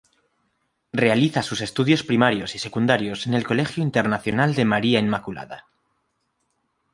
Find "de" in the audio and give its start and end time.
4.55-4.65